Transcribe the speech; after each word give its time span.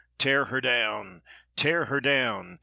Tear 0.17 0.45
her 0.45 0.59
down! 0.59 1.21
Tear 1.55 1.85
her 1.85 2.01
down! 2.01 2.57